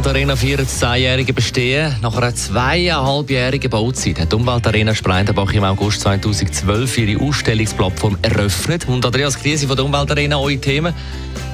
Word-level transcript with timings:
Umweltarena 0.00 0.34
feiert 0.34 0.60
das 0.60 0.78
zehnjährige 0.78 1.34
Bestehen. 1.34 1.94
Nach 2.00 2.16
einer 2.16 2.34
zweieinhalbjährigen 2.34 3.68
Bauzeit 3.68 4.18
hat 4.18 4.32
die 4.32 4.36
Umweltarena 4.36 4.94
Spreitenbach 4.94 5.52
im 5.52 5.62
August 5.62 6.00
2012 6.00 6.96
ihre 6.96 7.22
Ausstellungsplattform 7.22 8.16
eröffnet. 8.22 8.88
Und 8.88 9.04
Andreas 9.04 9.38
Griesi 9.38 9.66
von 9.66 9.76
der 9.76 9.84
Umweltarena, 9.84 10.38
eure 10.38 10.56
Themen, 10.56 10.94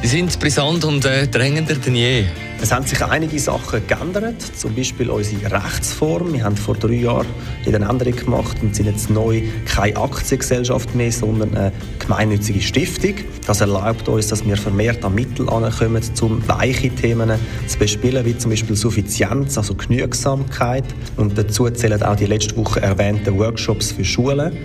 die 0.00 0.06
sind 0.06 0.38
brisant 0.38 0.84
und 0.84 1.04
äh, 1.04 1.26
drängender 1.26 1.74
denn 1.74 1.96
je. 1.96 2.26
Es 2.60 2.72
haben 2.72 2.86
sich 2.86 3.02
einige 3.04 3.38
Sachen 3.38 3.86
geändert, 3.86 4.40
zum 4.56 4.74
Beispiel 4.74 5.10
unsere 5.10 5.52
Rechtsform. 5.52 6.32
Wir 6.32 6.44
haben 6.44 6.56
vor 6.56 6.74
drei 6.74 6.94
Jahren 6.94 7.26
eine 7.66 7.76
Änderung 7.76 8.16
gemacht 8.16 8.56
und 8.62 8.74
sind 8.74 8.86
jetzt 8.86 9.10
neu 9.10 9.42
keine 9.66 9.96
Aktiengesellschaft 9.96 10.94
mehr, 10.94 11.12
sondern 11.12 11.54
eine 11.54 11.72
gemeinnützige 11.98 12.60
Stiftung. 12.62 13.14
Das 13.46 13.60
erlaubt 13.60 14.08
uns, 14.08 14.28
dass 14.28 14.44
wir 14.44 14.56
vermehrt 14.56 15.04
an 15.04 15.14
Mittel 15.14 15.48
ankommen, 15.50 16.02
um 16.22 16.48
weiche 16.48 16.88
Themen 16.88 17.30
zu 17.66 17.78
bespielen, 17.78 18.24
wie 18.24 18.36
zum 18.36 18.50
Beispiel 18.50 18.74
Suffizienz, 18.74 19.58
also 19.58 19.74
Genügsamkeit. 19.74 20.84
Und 21.16 21.36
dazu 21.36 21.68
zählen 21.70 22.02
auch 22.02 22.16
die 22.16 22.26
letzte 22.26 22.56
Woche 22.56 22.80
erwähnten 22.80 23.38
Workshops 23.38 23.92
für 23.92 24.04
Schulen. 24.04 24.56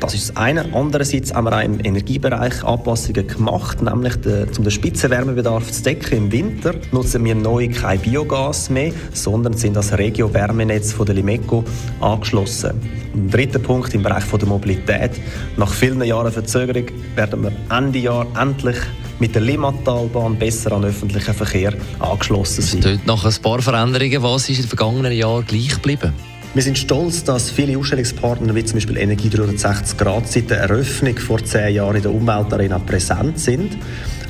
Das 0.00 0.14
ist 0.14 0.30
das 0.30 0.36
eine. 0.36 0.64
Andererseits 0.72 1.34
haben 1.34 1.44
wir 1.44 1.56
auch 1.56 1.62
im 1.62 1.84
Energiebereich 1.84 2.62
Anpassungen 2.64 3.26
gemacht, 3.26 3.82
nämlich 3.82 4.16
de, 4.16 4.46
um 4.56 4.64
den 4.64 4.70
Spitzenwärmebedarf 4.70 5.70
zu 5.70 5.82
decken. 5.82 6.18
Im 6.18 6.32
Winter 6.32 6.74
nutzen 6.92 7.24
wir 7.24 7.34
neu 7.34 7.68
kein 7.68 7.98
Biogas 7.98 8.70
mehr, 8.70 8.92
sondern 9.12 9.54
sind 9.54 9.74
das 9.74 9.96
Regio-Wärmenetz 9.96 10.92
von 10.92 11.06
der 11.06 11.16
Limeco 11.16 11.64
angeschlossen. 12.00 12.80
Ein 13.14 13.30
dritter 13.30 13.58
Punkt 13.58 13.92
im 13.94 14.02
Bereich 14.02 14.24
der 14.24 14.48
Mobilität. 14.48 15.12
Nach 15.56 15.72
vielen 15.72 16.02
Jahren 16.04 16.30
Verzögerung 16.30 16.86
werden 17.16 17.42
wir 17.42 17.52
Ende 17.76 17.98
Jahr 17.98 18.26
endlich 18.40 18.76
mit 19.18 19.34
der 19.34 19.42
Limmatalbahn 19.42 20.38
besser 20.38 20.72
an 20.72 20.84
öffentlichen 20.84 21.34
Verkehr 21.34 21.74
angeschlossen 21.98 22.62
sein. 22.62 22.80
Es 22.80 23.06
nach 23.06 23.24
ein 23.24 23.42
paar 23.42 23.60
Veränderungen. 23.60 24.22
Was 24.22 24.48
ist 24.48 24.58
in 24.58 24.64
den 24.64 24.68
vergangenen 24.68 25.12
Jahren 25.12 25.44
gleich 25.44 25.74
geblieben? 25.74 26.12
Wir 26.54 26.62
sind 26.62 26.78
stolz, 26.78 27.22
dass 27.24 27.50
viele 27.50 27.78
Ausstellungspartner 27.78 28.54
wie 28.54 28.64
zum 28.64 28.76
Beispiel 28.76 28.96
Energie 28.96 29.28
360 29.28 29.98
Grad 29.98 30.26
seit 30.26 30.48
der 30.48 30.58
Eröffnung 30.60 31.16
vor 31.18 31.44
zehn 31.44 31.74
Jahren 31.74 31.96
in 31.96 32.02
der 32.02 32.12
Umweltarena 32.12 32.78
präsent 32.78 33.38
sind. 33.38 33.76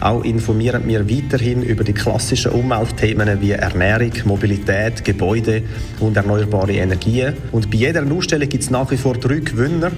Auch 0.01 0.23
informieren 0.23 0.87
wir 0.87 1.11
weiterhin 1.11 1.65
über 1.65 1.83
die 1.83 1.93
klassischen 1.93 2.53
Umweltthemen 2.53 3.41
wie 3.41 3.51
Ernährung, 3.51 4.13
Mobilität, 4.27 5.05
Gebäude 5.05 5.63
und 5.99 6.17
erneuerbare 6.17 6.73
Energien. 6.73 7.35
Und 7.51 7.69
bei 7.69 7.79
jeder 7.79 8.05
Ausstellung 8.13 8.49
gibt 8.49 8.63
es 8.63 8.71
nach 8.71 8.89
wie 8.93 8.97
vor 8.97 9.15
drei 9.15 9.41
Gewinner. 9.41 9.91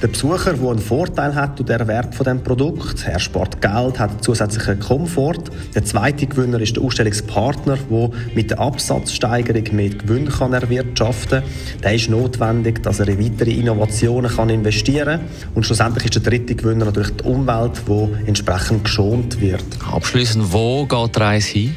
Der 0.00 0.06
Besucher, 0.06 0.52
der 0.52 0.70
einen 0.70 0.78
Vorteil 0.78 1.34
hat 1.34 1.58
durch 1.58 1.66
den 1.66 1.88
Wert 1.88 2.14
von 2.14 2.24
dem 2.24 2.44
Produkt. 2.44 3.04
Er 3.04 3.18
spart 3.18 3.60
Geld, 3.60 3.98
hat 3.98 4.22
zusätzlichen 4.22 4.78
Komfort. 4.78 5.50
Der 5.74 5.84
zweite 5.84 6.26
Gewinner 6.26 6.60
ist 6.60 6.76
der 6.76 6.84
Ausstellungspartner, 6.84 7.78
der 7.90 8.10
mit 8.36 8.50
der 8.50 8.60
Absatzsteigerung 8.60 9.64
mehr 9.74 9.90
Gewinn 9.90 10.28
kann 10.28 10.52
erwirtschaften 10.52 11.40
kann. 11.40 11.80
Der 11.82 11.94
ist 11.94 12.08
notwendig, 12.08 12.80
dass 12.84 13.00
er 13.00 13.08
in 13.08 13.18
weitere 13.18 13.50
Innovationen 13.50 14.30
kann 14.30 14.50
investieren 14.50 15.18
kann. 15.18 15.50
Und 15.56 15.66
schlussendlich 15.66 16.04
ist 16.04 16.14
der 16.14 16.22
dritte 16.22 16.54
Gewinner 16.54 16.84
natürlich 16.84 17.16
die 17.16 17.24
Umwelt, 17.24 17.82
die 17.88 18.28
entsprechend 18.28 18.84
geschont 18.84 19.40
wird 19.40 19.47
wird. 19.52 19.64
Abschließend, 19.90 20.52
wo 20.52 20.86
geht 20.86 21.16
die 21.16 21.20
Reise 21.20 21.52
hin? 21.52 21.76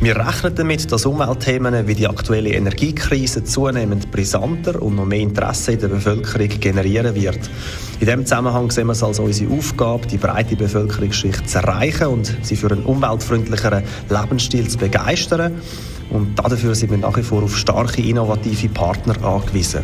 Wir 0.00 0.14
rechnen 0.14 0.54
damit, 0.54 0.92
dass 0.92 1.06
Umweltthemen 1.06 1.86
wie 1.86 1.94
die 1.94 2.06
aktuelle 2.06 2.50
Energiekrise 2.50 3.42
zunehmend 3.44 4.10
brisanter 4.10 4.80
und 4.82 4.96
noch 4.96 5.06
mehr 5.06 5.20
Interesse 5.20 5.72
in 5.72 5.80
der 5.80 5.88
Bevölkerung 5.88 6.48
generieren 6.60 7.14
wird. 7.14 7.38
In 7.98 8.06
diesem 8.06 8.26
Zusammenhang 8.26 8.70
sehen 8.70 8.88
wir 8.88 8.92
es 8.92 9.02
als 9.02 9.18
unsere 9.18 9.50
Aufgabe, 9.54 10.06
die 10.06 10.18
breite 10.18 10.54
Bevölkerungsschicht 10.54 11.48
zu 11.48 11.58
erreichen 11.58 12.08
und 12.08 12.36
sie 12.42 12.56
für 12.56 12.70
einen 12.70 12.84
umweltfreundlicheren 12.84 13.84
Lebensstil 14.10 14.68
zu 14.68 14.76
begeistern. 14.76 15.54
Und 16.10 16.38
dafür 16.38 16.74
sind 16.74 16.90
wir 16.90 16.98
nach 16.98 17.16
wie 17.16 17.22
vor 17.22 17.42
auf 17.42 17.56
starke, 17.56 18.02
innovative 18.02 18.68
Partner 18.68 19.16
angewiesen. 19.24 19.80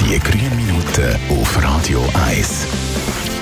Die 0.00 0.18
grünen 0.18 0.56
Minuten 0.56 1.16
auf 1.30 1.62
Radio 1.62 2.00
1. 2.28 3.41